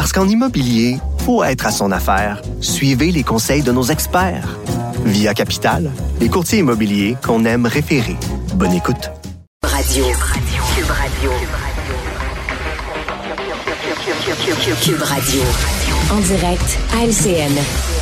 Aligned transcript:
Parce 0.00 0.14
qu'en 0.14 0.26
immobilier, 0.26 0.96
faut 1.26 1.44
être 1.44 1.66
à 1.66 1.70
son 1.70 1.92
affaire. 1.92 2.40
Suivez 2.62 3.12
les 3.12 3.22
conseils 3.22 3.60
de 3.60 3.70
nos 3.70 3.82
experts. 3.82 4.56
Via 5.04 5.34
Capital, 5.34 5.90
les 6.20 6.30
courtiers 6.30 6.60
immobiliers 6.60 7.18
qu'on 7.22 7.44
aime 7.44 7.66
référer. 7.66 8.16
Bonne 8.54 8.72
écoute. 8.72 9.10
Radio. 9.62 10.04
Cube 10.74 10.90
Radio. 10.90 11.30
Cube 14.82 15.02
Radio. 15.02 15.42
En 16.10 16.20
direct 16.20 16.78
à. 16.94 17.99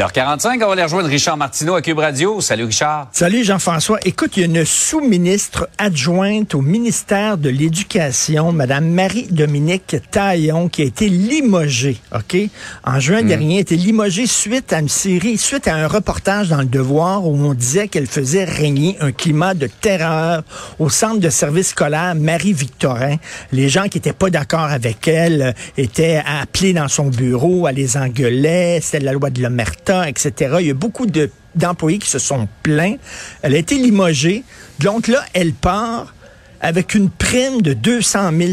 8h45, 0.00 0.54
on 0.54 0.66
va 0.66 0.72
aller 0.72 0.82
rejoindre 0.82 1.10
Richard 1.10 1.36
Martineau 1.36 1.74
à 1.74 1.82
Cube 1.82 1.98
Radio. 1.98 2.40
Salut 2.40 2.64
Richard. 2.64 3.08
Salut 3.12 3.44
Jean-François. 3.44 3.98
Écoute, 4.06 4.34
il 4.38 4.40
y 4.40 4.42
a 4.44 4.46
une 4.46 4.64
sous-ministre 4.64 5.68
adjointe 5.76 6.54
au 6.54 6.62
ministère 6.62 7.36
de 7.36 7.50
l'Éducation, 7.50 8.50
Madame 8.50 8.88
Marie-Dominique 8.88 9.96
Taillon, 10.10 10.70
qui 10.70 10.80
a 10.80 10.84
été 10.86 11.10
limogée, 11.10 11.98
OK? 12.14 12.34
En 12.82 12.98
juin 12.98 13.22
dernier, 13.22 13.58
a 13.58 13.60
été 13.60 13.76
limogée 13.76 14.26
suite 14.26 14.72
à 14.72 14.80
une 14.80 14.88
série, 14.88 15.36
suite 15.36 15.68
à 15.68 15.74
un 15.74 15.86
reportage 15.86 16.48
dans 16.48 16.62
Le 16.62 16.64
Devoir 16.64 17.26
où 17.26 17.36
on 17.36 17.52
disait 17.52 17.88
qu'elle 17.88 18.06
faisait 18.06 18.44
régner 18.44 18.96
un 19.00 19.12
climat 19.12 19.52
de 19.52 19.66
terreur 19.66 20.44
au 20.78 20.88
centre 20.88 21.20
de 21.20 21.28
service 21.28 21.68
scolaire 21.68 22.14
Marie-Victorin. 22.14 23.16
Les 23.52 23.68
gens 23.68 23.86
qui 23.88 23.98
étaient 23.98 24.14
pas 24.14 24.30
d'accord 24.30 24.60
avec 24.60 25.06
elle 25.08 25.42
euh, 25.42 25.52
étaient 25.76 26.22
appelés 26.24 26.72
dans 26.72 26.88
son 26.88 27.08
bureau, 27.08 27.66
à 27.66 27.72
les 27.72 27.98
engueuler, 27.98 28.78
c'était 28.80 29.04
la 29.04 29.12
loi 29.12 29.28
de 29.28 29.42
l'omerta, 29.42 29.89
etc. 30.06 30.56
Il 30.60 30.66
y 30.66 30.70
a 30.70 30.74
beaucoup 30.74 31.06
de 31.06 31.30
d'employés 31.54 31.98
qui 31.98 32.08
se 32.08 32.18
sont 32.18 32.48
plaints. 32.62 32.96
Elle 33.42 33.54
a 33.54 33.58
été 33.58 33.76
limogée. 33.76 34.44
Donc 34.78 35.08
là, 35.08 35.24
elle 35.34 35.52
part 35.52 36.14
avec 36.60 36.94
une 36.94 37.10
prime 37.10 37.62
de 37.62 37.72
200 37.72 38.30
000 38.36 38.52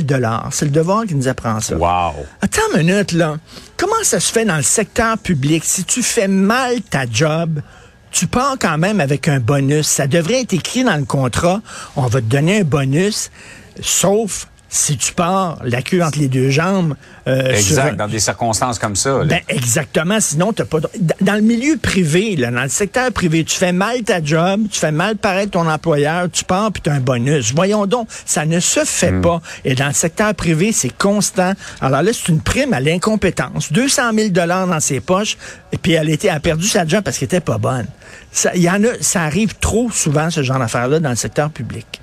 C'est 0.51 0.65
le 0.65 0.71
devoir 0.71 1.05
qui 1.05 1.15
nous 1.15 1.27
apprend 1.27 1.59
ça. 1.59 1.75
Wow. 1.75 2.25
Attends 2.41 2.61
une 2.75 2.87
minute, 2.87 3.11
là. 3.11 3.37
Comment 3.75 4.03
ça 4.03 4.19
se 4.19 4.31
fait 4.31 4.45
dans 4.45 4.55
le 4.55 4.63
secteur 4.63 5.17
public? 5.17 5.63
Si 5.65 5.83
tu 5.83 6.01
fais 6.01 6.27
mal 6.27 6.81
ta 6.81 7.05
job, 7.09 7.61
tu 8.11 8.27
pars 8.27 8.55
quand 8.59 8.77
même 8.77 9.01
avec 9.01 9.27
un 9.27 9.39
bonus. 9.39 9.87
Ça 9.87 10.07
devrait 10.07 10.41
être 10.41 10.53
écrit 10.53 10.83
dans 10.83 10.95
le 10.95 11.05
contrat. 11.05 11.61
On 11.95 12.07
va 12.07 12.21
te 12.21 12.25
donner 12.25 12.61
un 12.61 12.63
bonus, 12.63 13.29
sauf 13.81 14.47
si 14.69 14.97
tu 14.97 15.13
pars 15.13 15.59
la 15.63 15.81
queue 15.81 16.01
entre 16.03 16.19
les 16.19 16.27
deux 16.27 16.49
jambes. 16.49 16.95
Euh, 17.27 17.51
exact, 17.53 17.95
dans 17.95 18.07
des 18.07 18.19
circonstances 18.19 18.79
comme 18.79 18.95
ça. 18.95 19.23
Ben, 19.25 19.39
exactement, 19.49 20.19
sinon 20.19 20.53
t'as 20.53 20.65
pas. 20.65 20.79
Dans 21.21 21.35
le 21.35 21.41
milieu 21.41 21.77
privé, 21.77 22.35
là, 22.35 22.51
dans 22.51 22.63
le 22.63 22.69
secteur 22.69 23.11
privé, 23.11 23.43
tu 23.43 23.55
fais 23.55 23.71
mal 23.71 24.01
ta 24.03 24.23
job, 24.23 24.61
tu 24.71 24.79
fais 24.79 24.91
mal 24.91 25.15
paraître 25.17 25.51
ton 25.51 25.67
employeur, 25.69 26.29
tu 26.31 26.43
pars 26.43 26.71
puis 26.71 26.81
tu 26.81 26.89
as 26.89 26.93
un 26.93 26.99
bonus. 26.99 27.53
Voyons 27.55 27.85
donc, 27.85 28.07
ça 28.25 28.45
ne 28.45 28.59
se 28.59 28.81
fait 28.85 29.11
Hmm. 29.11 29.21
pas. 29.21 29.41
Et 29.65 29.75
dans 29.75 29.87
le 29.87 29.93
secteur 29.93 30.33
privé, 30.35 30.71
c'est 30.71 30.95
constant. 30.97 31.53
Alors 31.81 32.01
là, 32.01 32.11
c'est 32.13 32.29
une 32.29 32.41
prime 32.41 32.73
à 32.73 32.79
l'incompétence. 32.79 33.71
200 33.71 34.13
000 34.13 34.29
dollars 34.29 34.67
dans 34.67 34.79
ses 34.79 34.99
poches, 34.99 35.37
et 35.71 35.77
puis 35.77 35.93
elle 35.93 36.09
était, 36.09 36.29
a 36.29 36.39
perdu 36.39 36.67
sa 36.67 36.85
job 36.85 37.03
parce 37.03 37.17
qu'elle 37.17 37.27
était 37.27 37.39
pas 37.39 37.57
bonne. 37.57 37.85
Ça, 38.31 38.51
il 38.55 38.61
y 38.61 38.69
en 38.69 38.83
a, 38.83 38.87
ça 39.01 39.21
arrive 39.23 39.55
trop 39.59 39.89
souvent 39.91 40.29
ce 40.29 40.43
genre 40.43 40.59
d'affaires-là 40.59 40.99
dans 40.99 41.09
le 41.09 41.15
secteur 41.15 41.49
public. 41.49 42.01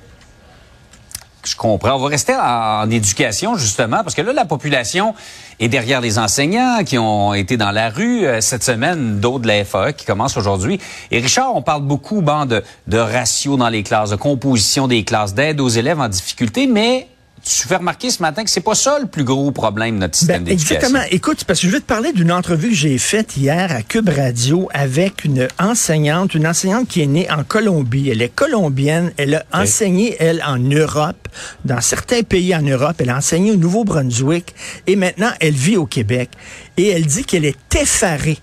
Je 1.44 1.56
comprends. 1.56 1.94
On 1.94 1.98
va 1.98 2.08
rester 2.08 2.34
en, 2.34 2.90
éducation, 2.90 3.56
justement, 3.56 4.02
parce 4.02 4.14
que 4.14 4.22
là, 4.22 4.32
la 4.32 4.44
population 4.44 5.14
est 5.60 5.68
derrière 5.68 6.00
les 6.00 6.18
enseignants 6.18 6.82
qui 6.84 6.98
ont 6.98 7.34
été 7.34 7.56
dans 7.56 7.70
la 7.70 7.90
rue 7.90 8.26
euh, 8.26 8.40
cette 8.40 8.64
semaine, 8.64 9.20
d'autres 9.20 9.40
de 9.40 9.48
la 9.48 9.64
FAE 9.64 9.92
qui 9.92 10.04
commencent 10.04 10.36
aujourd'hui. 10.36 10.80
Et 11.10 11.20
Richard, 11.20 11.54
on 11.54 11.62
parle 11.62 11.82
beaucoup 11.82 12.22
bon, 12.22 12.46
de, 12.46 12.62
de 12.86 12.98
ratio 12.98 13.56
dans 13.56 13.68
les 13.68 13.82
classes, 13.82 14.10
de 14.10 14.16
composition 14.16 14.88
des 14.88 15.04
classes, 15.04 15.34
d'aide 15.34 15.60
aux 15.60 15.68
élèves 15.68 16.00
en 16.00 16.08
difficulté, 16.08 16.66
mais 16.66 17.08
tu 17.44 17.68
fais 17.68 17.76
remarquer 17.76 18.10
ce 18.10 18.22
matin 18.22 18.42
que 18.42 18.50
c'est 18.50 18.60
pas 18.62 18.74
ça 18.74 18.98
le 18.98 19.06
plus 19.06 19.24
gros 19.24 19.50
problème 19.52 19.96
de 19.96 20.00
notre 20.00 20.16
système 20.16 20.38
Ben, 20.44 20.44
d'éducation. 20.44 20.76
exactement. 20.76 21.04
Écoute, 21.10 21.44
parce 21.44 21.60
que 21.60 21.66
je 21.66 21.72
vais 21.72 21.80
te 21.80 21.84
parler 21.86 22.12
d'une 22.12 22.32
entrevue 22.32 22.70
que 22.70 22.74
j'ai 22.74 22.96
faite 22.98 23.36
hier 23.36 23.70
à 23.70 23.82
Cube 23.82 24.08
Radio 24.08 24.68
avec 24.72 25.24
une 25.24 25.48
enseignante, 25.58 26.34
une 26.34 26.46
enseignante 26.46 26.88
qui 26.88 27.02
est 27.02 27.06
née 27.06 27.30
en 27.30 27.44
Colombie. 27.44 28.08
Elle 28.08 28.22
est 28.22 28.34
colombienne. 28.34 29.12
Elle 29.18 29.34
a 29.34 29.44
enseigné, 29.52 30.16
elle, 30.20 30.42
en 30.46 30.56
Europe, 30.58 31.28
dans 31.64 31.80
certains 31.82 32.22
pays 32.22 32.54
en 32.56 32.62
Europe. 32.62 32.96
Elle 32.98 33.10
a 33.10 33.16
enseigné 33.18 33.50
au 33.52 33.56
Nouveau-Brunswick 33.56 34.54
et 34.86 34.96
maintenant 34.96 35.30
elle 35.40 35.54
vit 35.54 35.76
au 35.76 35.86
Québec. 35.86 36.30
Et 36.76 36.88
elle 36.88 37.04
dit 37.06 37.24
qu'elle 37.24 37.44
est 37.44 37.74
effarée 37.78 38.38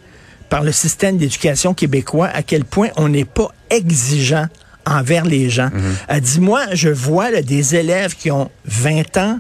par 0.50 0.64
le 0.64 0.72
système 0.72 1.18
d'éducation 1.18 1.74
québécois, 1.74 2.28
à 2.28 2.44
quel 2.44 2.66
point 2.66 2.90
on 2.98 3.10
n'est 3.10 3.26
pas 3.26 3.50
exigeant 3.70 4.48
envers 4.86 5.26
les 5.26 5.50
gens. 5.50 5.70
Elle 6.08 6.22
dit, 6.22 6.40
moi, 6.40 6.66
je 6.74 6.90
vois 6.90 7.32
là, 7.32 7.42
des 7.42 7.76
élèves 7.76 8.16
qui 8.16 8.32
ont 8.32 8.50
20 8.66 9.18
ans, 9.18 9.40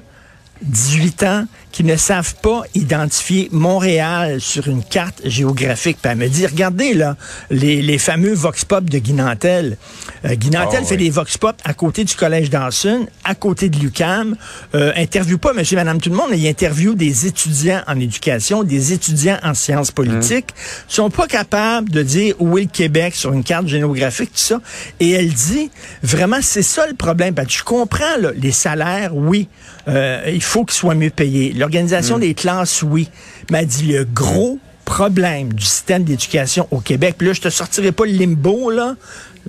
18 0.63 1.23
ans, 1.23 1.45
qui 1.71 1.83
ne 1.83 1.95
savent 1.95 2.35
pas 2.41 2.63
identifier 2.75 3.47
Montréal 3.51 4.41
sur 4.41 4.67
une 4.67 4.83
carte 4.83 5.21
géographique. 5.23 5.97
Puis 6.01 6.11
elle 6.11 6.17
me 6.17 6.27
dit, 6.27 6.45
regardez 6.45 6.93
là, 6.93 7.15
les, 7.49 7.81
les 7.81 7.97
fameux 7.97 8.33
Vox 8.33 8.65
Pop 8.65 8.89
de 8.89 8.97
Guy 8.97 9.13
Nantel. 9.13 9.77
Euh, 10.25 10.35
Guy 10.35 10.49
Nantel 10.49 10.81
Oh, 10.83 10.85
fait 10.85 10.95
oui. 10.95 11.03
des 11.05 11.09
Vox 11.09 11.37
Pop 11.37 11.55
à 11.63 11.73
côté 11.73 12.03
du 12.03 12.13
Collège 12.15 12.49
Dawson, 12.49 13.07
à 13.23 13.35
côté 13.35 13.69
de 13.69 13.77
l'UCAM. 13.79 14.35
Euh, 14.75 14.91
interview 14.97 15.37
pas 15.37 15.53
monsieur, 15.53 15.77
madame, 15.77 15.99
tout 16.01 16.09
le 16.09 16.15
monde, 16.15 16.27
mais 16.31 16.37
il 16.37 16.47
interview 16.47 16.93
des 16.93 17.25
étudiants 17.25 17.81
en 17.87 17.99
éducation, 17.99 18.63
des 18.63 18.91
étudiants 18.93 19.37
en 19.43 19.53
sciences 19.53 19.91
politiques. 19.91 20.49
Ils 20.89 20.93
sont 20.93 21.09
pas 21.09 21.27
capables 21.27 21.89
de 21.89 22.03
dire 22.03 22.35
où 22.39 22.57
est 22.57 22.63
le 22.63 22.67
Québec 22.67 23.15
sur 23.15 23.31
une 23.31 23.43
carte 23.43 23.67
géographique, 23.67 24.31
tout 24.31 24.39
ça. 24.39 24.59
Et 24.99 25.11
elle 25.11 25.31
dit, 25.31 25.71
vraiment, 26.03 26.39
c'est 26.41 26.61
ça 26.63 26.85
le 26.87 26.95
problème. 26.95 27.33
Parce 27.33 27.47
que 27.47 27.53
je 27.53 27.63
comprends 27.63 28.17
là, 28.19 28.31
les 28.35 28.51
salaires, 28.51 29.15
oui, 29.15 29.47
euh, 29.87 30.21
il 30.27 30.43
faut 30.43 30.50
qu'ils 30.59 30.71
soient 30.71 30.95
mieux 30.95 31.09
payés. 31.09 31.53
L'organisation 31.53 32.19
des 32.19 32.33
classes, 32.33 32.83
oui. 32.83 33.09
Mais 33.49 33.59
elle 33.59 33.67
dit, 33.67 33.85
le 33.87 34.05
gros 34.05 34.59
problème 34.85 35.53
du 35.53 35.65
système 35.65 36.03
d'éducation 36.03 36.67
au 36.71 36.79
Québec, 36.79 37.15
puis 37.17 37.27
là, 37.27 37.33
je 37.33 37.41
te 37.41 37.49
sortirai 37.49 37.91
pas 37.91 38.05
le 38.05 38.11
limbo, 38.11 38.69
là, 38.69 38.95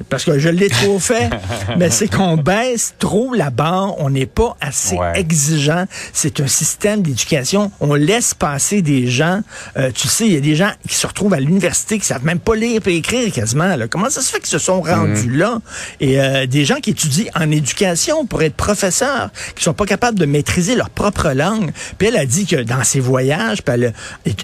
parce 0.09 0.25
que 0.25 0.39
je 0.39 0.49
l'ai 0.49 0.69
trop 0.69 0.99
fait, 0.99 1.31
mais 1.79 1.91
c'est 1.91 2.09
qu'on 2.09 2.37
baisse 2.37 2.95
trop 2.99 3.35
la 3.35 3.51
barre, 3.51 3.95
on 4.01 4.11
n'est 4.11 4.27
pas 4.27 4.57
assez 4.61 4.97
Ouais. 4.97 5.19
exigeant. 5.19 5.85
C'est 6.13 6.41
un 6.41 6.47
système 6.47 7.03
d'éducation, 7.03 7.71
on 7.81 7.95
laisse 7.95 8.35
passer 8.35 8.83
des 8.83 9.07
gens. 9.09 9.41
Euh, 9.77 9.91
tu 9.95 10.09
sais, 10.09 10.27
il 10.27 10.33
y 10.33 10.37
a 10.37 10.41
des 10.41 10.55
gens 10.55 10.71
qui 10.89 10.95
se 10.95 11.07
retrouvent 11.07 11.35
à 11.35 11.41
l'université 11.41 11.99
qui 11.99 12.05
savent 12.07 12.25
même 12.25 12.39
pas 12.41 12.55
lire 12.55 12.81
et 12.87 12.97
écrire 12.97 13.33
quasiment. 13.33 13.77
Là. 13.77 13.89
Comment 13.89 14.11
ça 14.11 14.21
se 14.21 14.31
fait 14.31 14.39
qu'ils 14.39 14.49
se 14.49 14.59
sont 14.59 14.81
rendus 14.83 15.31
là? 15.31 15.61
Et 16.01 16.21
euh, 16.21 16.47
des 16.47 16.65
gens 16.65 16.77
qui 16.77 16.91
étudient 16.91 17.31
en 17.35 17.51
éducation 17.51 18.27
pour 18.27 18.43
être 18.43 18.55
professeurs, 18.55 19.31
qui 19.55 19.63
sont 19.65 19.75
pas 19.75 19.87
capables 19.87 20.19
de 20.19 20.27
maîtriser 20.27 20.75
leur 20.75 20.91
propre 20.91 21.31
langue. 21.31 21.73
Puis 21.99 22.09
elle 22.09 22.17
a 22.17 22.27
dit 22.27 22.47
que 22.47 22.57
dans 22.57 22.85
ses 22.85 23.01
voyages, 23.01 23.63
puis 23.63 23.75
elle 23.75 23.87
a 23.87 23.93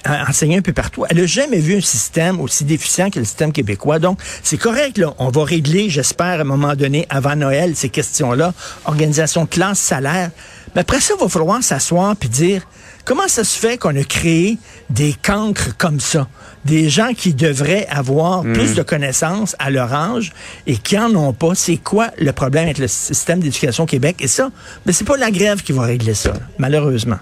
a 0.05 0.29
enseigné 0.31 0.57
un 0.59 0.63
peu 0.63 0.73
partout, 0.73 1.05
elle 1.09 1.21
a 1.21 1.27
jamais 1.27 1.59
vu 1.59 1.77
un 1.77 1.81
système 1.81 2.41
aussi 2.41 2.65
déficient 2.65 3.11
que 3.11 3.19
le 3.19 3.25
système 3.25 3.53
québécois. 3.53 3.99
Donc, 3.99 4.19
c'est 4.43 4.57
correct, 4.57 4.99
là. 4.99 5.15
On 5.19 5.29
va 5.31 5.45
régler, 5.49 5.91
j'espère, 5.91 6.39
à 6.39 6.41
un 6.41 6.45
moment 6.45 6.77
donné, 6.77 7.07
avant 7.11 7.35
Noël, 7.35 7.75
ces 7.75 7.89
questions-là. 7.89 8.53
Organisation 8.85 9.45
de 9.45 9.49
classe, 9.49 9.79
salaire. 9.79 10.31
Mais 10.75 10.83
après 10.83 11.01
ça, 11.01 11.15
il 11.17 11.23
va 11.23 11.29
falloir 11.29 11.63
s'asseoir 11.63 12.15
puis 12.17 12.29
dire 12.29 12.63
comment 13.05 13.27
ça 13.27 13.43
se 13.43 13.59
fait 13.59 13.79
qu'on 13.79 13.97
a 13.97 14.05
créé 14.05 14.59
des 14.91 15.15
cancres 15.15 15.77
comme 15.79 15.99
ça? 15.99 16.29
Des 16.65 16.91
gens 16.91 17.15
qui 17.15 17.33
devraient 17.33 17.87
avoir 17.89 18.43
plus 18.43 18.75
de 18.75 18.83
connaissances 18.83 19.57
à 19.59 19.71
leur 19.71 19.93
âge 19.95 20.33
et 20.67 20.77
qui 20.77 20.99
en 20.99 21.15
ont 21.15 21.33
pas. 21.33 21.55
C'est 21.55 21.79
quoi 21.79 22.09
le 22.19 22.33
problème 22.33 22.65
avec 22.65 22.79
le 22.79 22.89
système 22.89 23.41
d'éducation 23.41 23.85
au 23.85 23.87
Québec? 23.87 24.17
Et 24.21 24.29
ça, 24.29 24.51
mais 24.85 24.93
c'est 24.93 25.07
pas 25.07 25.17
la 25.17 25.31
grève 25.31 25.63
qui 25.63 25.73
va 25.73 25.85
régler 25.85 26.15
ça, 26.15 26.35
malheureusement. 26.59 27.19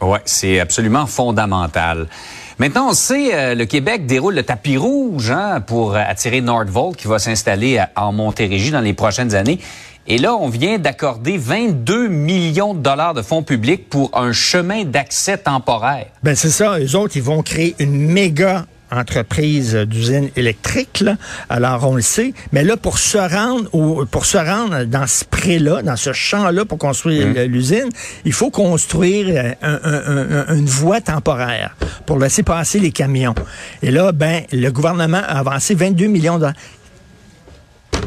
Oui, 0.00 0.18
c'est 0.24 0.58
absolument 0.58 1.06
fondamental. 1.06 2.08
Maintenant, 2.62 2.90
on 2.90 2.92
sait, 2.92 3.34
euh, 3.34 3.56
le 3.56 3.64
Québec 3.64 4.06
déroule 4.06 4.36
le 4.36 4.44
tapis 4.44 4.76
rouge 4.76 5.32
hein, 5.32 5.60
pour 5.60 5.96
euh, 5.96 5.98
attirer 6.06 6.40
Nordvolt 6.40 6.94
qui 6.94 7.08
va 7.08 7.18
s'installer 7.18 7.82
en 7.96 8.12
Montérégie 8.12 8.70
dans 8.70 8.80
les 8.80 8.92
prochaines 8.92 9.34
années. 9.34 9.58
Et 10.06 10.16
là, 10.16 10.36
on 10.36 10.48
vient 10.48 10.78
d'accorder 10.78 11.38
22 11.38 12.06
millions 12.06 12.74
de 12.74 12.78
dollars 12.78 13.14
de 13.14 13.22
fonds 13.22 13.42
publics 13.42 13.88
pour 13.88 14.16
un 14.16 14.30
chemin 14.30 14.84
d'accès 14.84 15.38
temporaire. 15.38 16.06
Ben 16.22 16.36
c'est 16.36 16.50
ça, 16.50 16.78
eux 16.78 16.94
autres, 16.94 17.16
ils 17.16 17.22
vont 17.24 17.42
créer 17.42 17.74
une 17.80 17.96
méga 17.96 18.66
entreprise 18.92 19.74
d'usine 19.74 20.28
électrique. 20.36 21.00
Là. 21.00 21.16
Alors, 21.48 21.88
on 21.88 21.96
le 21.96 22.02
sait. 22.02 22.34
Mais 22.52 22.62
là, 22.64 22.76
pour 22.76 22.98
se 22.98 23.18
rendre 23.18 23.68
au, 23.74 24.04
pour 24.06 24.26
se 24.26 24.36
rendre 24.38 24.84
dans 24.84 25.06
ce 25.06 25.24
pré-là, 25.24 25.82
dans 25.82 25.96
ce 25.96 26.12
champ-là 26.12 26.64
pour 26.64 26.78
construire 26.78 27.26
Mmh. 27.28 27.40
l'usine, 27.42 27.88
il 28.24 28.32
faut 28.32 28.50
construire 28.50 29.26
euh, 29.30 29.52
un- 29.62 29.80
un- 29.84 30.44
un- 30.50 30.56
une 30.56 30.66
voie 30.66 31.00
temporaire 31.00 31.76
pour 32.06 32.18
laisser 32.18 32.42
passer 32.42 32.78
les 32.80 32.92
camions. 32.92 33.34
Et 33.82 33.90
là, 33.90 34.12
ben, 34.12 34.42
le 34.52 34.68
gouvernement 34.70 35.18
a 35.26 35.38
avancé 35.38 35.74
22 35.74 36.06
millions 36.06 36.38
de 36.38 36.48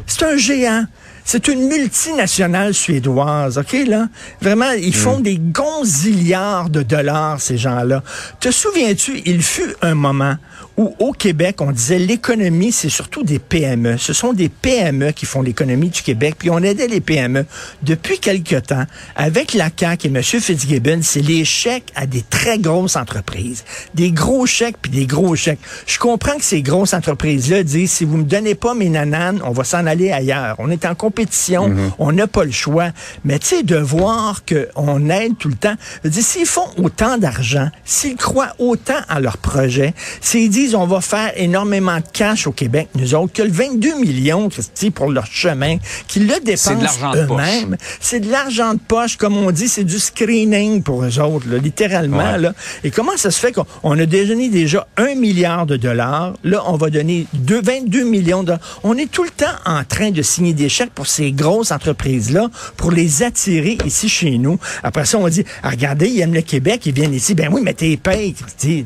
c'est 0.07 0.23
un 0.23 0.37
géant. 0.37 0.85
C'est 1.27 1.47
une 1.47 1.67
multinationale 1.67 2.75
suédoise, 2.75 3.57
OK, 3.57 3.75
là? 3.87 4.07
Vraiment, 4.41 4.69
ils 4.73 4.93
font 4.95 5.19
des 5.19 5.39
gonzillards 5.39 6.69
de 6.69 6.83
dollars, 6.83 7.41
ces 7.41 7.57
gens-là. 7.57 8.03
Te 8.39 8.51
souviens-tu, 8.51 9.21
il 9.25 9.41
fut 9.41 9.73
un 9.81 9.95
moment 9.95 10.35
où, 10.77 10.93
au 10.99 11.11
Québec, 11.11 11.61
on 11.61 11.71
disait 11.71 11.99
l'économie, 11.99 12.71
c'est 12.71 12.89
surtout 12.89 13.23
des 13.23 13.39
PME. 13.39 13.97
Ce 13.97 14.13
sont 14.13 14.33
des 14.33 14.49
PME 14.49 15.11
qui 15.11 15.25
font 15.25 15.41
l'économie 15.41 15.89
du 15.89 16.01
Québec, 16.01 16.35
puis 16.37 16.49
on 16.49 16.59
aidait 16.59 16.87
les 16.87 17.01
PME. 17.01 17.45
Depuis 17.83 18.19
quelque 18.19 18.57
temps, 18.57 18.85
avec 19.15 19.53
la 19.53 19.69
CAQ 19.75 20.07
et 20.07 20.09
M. 20.09 20.21
Fitzgibbon, 20.23 20.99
c'est 21.01 21.21
les 21.21 21.45
chèques 21.45 21.91
à 21.95 22.05
des 22.05 22.21
très 22.21 22.59
grosses 22.59 22.95
entreprises. 22.95 23.63
Des 23.93 24.11
gros 24.11 24.45
chèques, 24.45 24.77
puis 24.81 24.91
des 24.91 25.05
gros 25.05 25.35
chèques. 25.35 25.59
Je 25.87 25.97
comprends 25.97 26.37
que 26.37 26.43
ces 26.43 26.61
grosses 26.61 26.93
entreprises-là 26.93 27.63
disent, 27.63 27.91
si 27.91 28.05
vous 28.05 28.17
me 28.17 28.23
donnez 28.23 28.55
pas 28.55 28.73
mes 28.73 28.89
nananes, 28.89 29.41
on 29.43 29.51
va 29.51 29.63
s'en 29.63 29.85
aller 29.85 30.11
ailleurs. 30.11 30.55
On 30.59 30.69
est 30.69 30.85
en 30.85 30.95
compétition, 30.95 31.73
on 31.99 32.11
n'a 32.11 32.27
pas 32.27 32.43
le 32.43 32.51
choix. 32.51 32.89
Mais 33.23 33.39
tu 33.39 33.47
sais, 33.47 33.63
de 33.63 33.77
voir 33.77 34.43
qu'on 34.45 35.09
aide 35.09 35.37
tout 35.37 35.49
le 35.49 35.55
temps, 35.55 35.75
s'ils 36.09 36.45
font 36.45 36.67
autant 36.77 37.17
d'argent, 37.17 37.69
s'ils 37.85 38.17
croient 38.17 38.53
autant 38.59 38.99
à 39.07 39.19
leur 39.19 39.37
projet, 39.37 39.93
s'ils 40.21 40.49
disent, 40.49 40.64
on 40.73 40.87
va 40.87 41.01
faire 41.01 41.33
énormément 41.35 41.97
de 41.97 42.05
cash 42.13 42.47
au 42.47 42.51
Québec, 42.51 42.87
nous 42.95 43.13
autres, 43.13 43.33
que 43.33 43.41
le 43.43 43.51
22 43.51 43.99
millions, 43.99 44.47
Christy, 44.49 44.89
pour 44.89 45.11
leur 45.11 45.25
chemin, 45.25 45.77
qu'ils 46.07 46.27
le 46.27 46.39
dépensent 46.43 46.71
eux-mêmes, 47.15 47.77
c'est 47.99 48.21
de 48.21 48.31
l'argent 48.31 48.73
de 48.73 48.79
poche, 48.79 49.17
comme 49.17 49.35
on 49.37 49.51
dit, 49.51 49.67
c'est 49.67 49.83
du 49.83 49.99
screening 49.99 50.81
pour 50.81 51.03
eux 51.03 51.19
autres, 51.19 51.47
là, 51.49 51.57
littéralement. 51.57 52.31
Ouais. 52.31 52.37
Là. 52.39 52.53
Et 52.83 52.91
comment 52.91 53.17
ça 53.17 53.29
se 53.31 53.39
fait 53.39 53.51
qu'on 53.51 53.65
on 53.83 53.99
a 53.99 54.05
donné 54.05 54.47
déjà 54.49 54.87
un 54.97 55.13
milliard 55.15 55.65
de 55.65 55.75
dollars, 55.75 56.33
là, 56.43 56.63
on 56.67 56.77
va 56.77 56.89
donner 56.89 57.27
deux- 57.33 57.61
22 57.61 58.03
millions 58.05 58.41
de 58.41 58.47
dollars. 58.47 58.79
On 58.83 58.97
est 58.97 59.11
tout 59.11 59.23
le 59.23 59.29
temps 59.29 59.45
en 59.65 59.83
train 59.83 60.11
de 60.11 60.21
signer 60.21 60.53
des 60.53 60.69
chèques 60.69 60.93
pour 60.93 61.07
ces 61.07 61.31
grosses 61.33 61.71
entreprises-là, 61.71 62.49
pour 62.77 62.91
les 62.91 63.23
attirer 63.23 63.77
ici 63.85 64.07
chez 64.07 64.37
nous. 64.37 64.57
Après 64.83 65.03
ça, 65.05 65.17
on 65.17 65.27
dit, 65.27 65.43
ah, 65.63 65.69
regardez, 65.71 66.07
ils 66.07 66.21
aiment 66.21 66.33
le 66.33 66.41
Québec, 66.41 66.81
ils 66.85 66.93
viennent 66.93 67.13
ici. 67.13 67.33
Ben 67.35 67.49
oui, 67.51 67.61
mais 67.63 67.73
t'es 67.73 67.97
payé. 67.97 68.35
Tu 68.59 68.85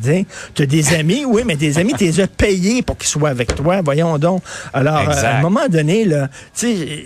as 0.59 0.65
des 0.65 0.93
amis, 0.93 1.25
oui, 1.25 1.43
mais 1.45 1.55
des 1.55 1.68
amis, 1.77 1.93
t'es 1.93 2.11
payés 2.27 2.81
pour 2.81 2.97
qu'ils 2.97 3.07
soient 3.07 3.29
avec 3.29 3.55
toi. 3.55 3.81
Voyons 3.83 4.17
donc. 4.17 4.41
Alors, 4.73 5.09
euh, 5.09 5.23
à 5.23 5.37
un 5.37 5.41
moment 5.41 5.67
donné, 5.69 6.05
là, 6.05 6.29
tu 6.55 6.75
sais, 6.75 7.01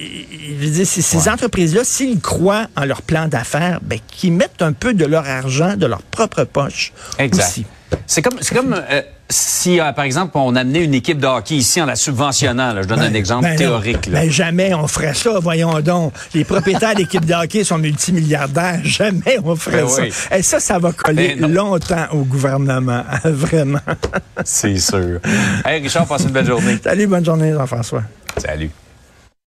je 0.62 0.83
ces, 0.83 1.30
entreprises-là, 1.30 1.83
s'ils 1.83 2.19
croient 2.19 2.68
en 2.75 2.86
leur 2.86 3.01
plan 3.01 3.27
d'affaires, 3.27 3.80
ben, 3.81 4.00
qu'ils 4.07 4.33
mettent 4.33 4.62
un 4.62 4.74
peu 4.74 4.94
de 4.94 5.06
leur 5.06 5.27
argent, 5.27 5.75
de 5.75 5.86
leur 5.86 6.01
propre 6.01 6.44
poche 6.44 6.94
Exact. 7.19 7.62
C'est 8.07 8.21
comme, 8.21 8.38
c'est 8.42 8.56
comme 8.56 8.74
euh, 8.74 9.01
si, 9.34 9.80
euh, 9.80 9.92
par 9.92 10.06
exemple, 10.06 10.32
on 10.36 10.56
amenait 10.56 10.84
une 10.84 10.94
équipe 10.94 11.20
de 11.20 11.28
hockey 11.28 11.56
ici 11.56 11.82
en 11.82 11.86
la 11.86 11.96
subventionnant. 11.96 12.74
là. 12.74 12.82
je 12.84 12.88
donne 12.88 13.00
un 13.00 13.10
Ben, 13.10 13.16
exemple 13.16 13.44
ben 13.44 13.52
non. 13.52 13.58
théorique. 13.58 14.06
là. 14.08 14.22
Ben 14.22 14.32
jamais 14.32 14.74
on 14.74 14.88
ferait 14.88 15.14
ça, 15.14 15.40
voyons 15.42 15.80
donc. 15.82 16.14
Les 16.34 16.44
propriétaires 16.44 16.96
d'équipes 16.96 17.26
de 17.26 17.34
hockey 17.34 17.64
sont 17.64 17.78
multimilliardaires. 17.78 18.80
Jamais 18.84 19.38
on 19.44 19.56
ferait 19.56 19.88
ça. 19.88 20.02
oui. 20.04 20.14
Et 20.32 20.42
ça, 20.42 20.60
ça 20.60 20.80
va 20.80 20.92
coller 20.92 21.36
longtemps 21.36 22.06
au 22.12 22.24
gouvernement. 22.24 23.04
Vraiment. 23.24 23.80
C'est 24.46 24.78
sûr. 24.78 25.20
Hey, 25.66 25.82
Richard, 25.82 26.06
passe 26.06 26.24
une 26.24 26.30
belle 26.32 26.46
journée. 26.48 26.78
Salut, 26.84 27.08
bonne 27.08 27.26
journée, 27.26 27.52
Jean-François. 27.54 28.04
Salut. 28.38 28.70